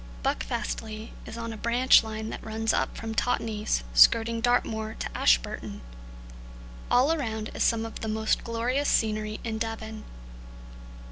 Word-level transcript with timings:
Buckfastleigh 0.23 1.11
is 1.27 1.37
on 1.37 1.53
a 1.53 1.57
branch 1.57 2.03
line 2.03 2.31
that 2.31 2.43
runs 2.43 2.73
up 2.73 2.97
from 2.97 3.13
Totnes, 3.13 3.83
skirting 3.93 4.41
Dartmoor, 4.41 4.95
to 4.97 5.15
Ashburton. 5.15 5.81
All 6.89 7.13
around 7.13 7.51
is 7.53 7.61
some 7.61 7.85
of 7.85 7.99
the 7.99 8.07
most 8.07 8.43
glorious 8.43 8.89
scenery 8.89 9.39
in 9.43 9.59
Devon. 9.59 10.03